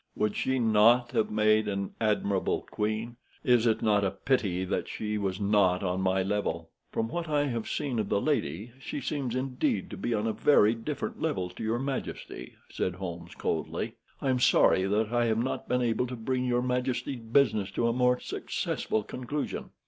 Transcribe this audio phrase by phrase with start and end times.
[0.15, 3.17] Would she not have made an admirable queen?
[3.43, 7.45] Is it not a pity that she was not on my level?" "From what I
[7.45, 11.51] have seen of the lady, she seems indeed to be on a very different level
[11.51, 13.93] to your majesty," said Holmes coldly.
[14.23, 17.87] "I am sorry that I have not been able to bring your majesty's business to
[17.87, 19.69] a more successful conclusion."